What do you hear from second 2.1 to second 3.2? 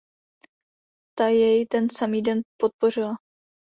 den podpořila.